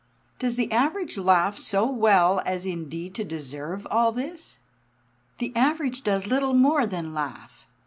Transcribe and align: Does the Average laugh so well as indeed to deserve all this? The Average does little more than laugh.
Does 0.39 0.55
the 0.55 0.71
Average 0.71 1.19
laugh 1.19 1.59
so 1.59 1.85
well 1.87 2.41
as 2.43 2.65
indeed 2.65 3.13
to 3.13 3.23
deserve 3.23 3.85
all 3.91 4.11
this? 4.11 4.57
The 5.37 5.55
Average 5.55 6.01
does 6.01 6.25
little 6.25 6.55
more 6.55 6.87
than 6.87 7.13
laugh. 7.13 7.67